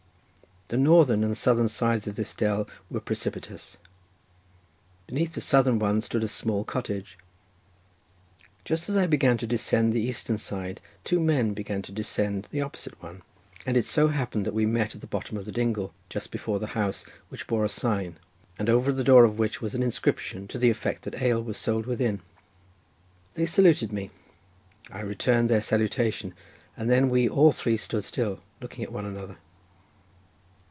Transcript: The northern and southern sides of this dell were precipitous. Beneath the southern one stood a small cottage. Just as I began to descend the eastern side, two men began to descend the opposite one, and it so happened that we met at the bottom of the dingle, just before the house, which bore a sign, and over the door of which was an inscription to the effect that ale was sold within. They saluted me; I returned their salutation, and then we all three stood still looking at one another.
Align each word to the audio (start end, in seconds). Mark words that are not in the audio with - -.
The 0.73 0.77
northern 0.77 1.21
and 1.21 1.37
southern 1.37 1.67
sides 1.67 2.07
of 2.07 2.15
this 2.15 2.33
dell 2.33 2.65
were 2.89 3.01
precipitous. 3.01 3.75
Beneath 5.05 5.33
the 5.33 5.41
southern 5.41 5.79
one 5.79 5.99
stood 5.99 6.23
a 6.23 6.29
small 6.29 6.63
cottage. 6.63 7.17
Just 8.63 8.87
as 8.87 8.95
I 8.95 9.05
began 9.05 9.35
to 9.39 9.45
descend 9.45 9.91
the 9.91 9.99
eastern 9.99 10.37
side, 10.37 10.79
two 11.03 11.19
men 11.19 11.53
began 11.53 11.81
to 11.81 11.91
descend 11.91 12.47
the 12.51 12.61
opposite 12.61 13.03
one, 13.03 13.21
and 13.65 13.75
it 13.75 13.83
so 13.85 14.07
happened 14.07 14.45
that 14.45 14.53
we 14.53 14.65
met 14.65 14.95
at 14.95 15.01
the 15.01 15.07
bottom 15.07 15.35
of 15.35 15.43
the 15.45 15.51
dingle, 15.51 15.93
just 16.07 16.31
before 16.31 16.57
the 16.57 16.67
house, 16.67 17.03
which 17.27 17.47
bore 17.47 17.65
a 17.65 17.67
sign, 17.67 18.17
and 18.57 18.69
over 18.69 18.93
the 18.93 19.03
door 19.03 19.25
of 19.25 19.37
which 19.37 19.61
was 19.61 19.75
an 19.75 19.83
inscription 19.83 20.47
to 20.47 20.57
the 20.57 20.69
effect 20.69 21.01
that 21.01 21.21
ale 21.21 21.43
was 21.43 21.57
sold 21.57 21.85
within. 21.85 22.21
They 23.33 23.45
saluted 23.45 23.91
me; 23.91 24.09
I 24.89 25.01
returned 25.01 25.49
their 25.49 25.59
salutation, 25.59 26.33
and 26.77 26.89
then 26.89 27.09
we 27.09 27.27
all 27.27 27.51
three 27.51 27.75
stood 27.75 28.05
still 28.05 28.39
looking 28.61 28.85
at 28.85 28.93
one 28.93 29.03
another. 29.05 29.35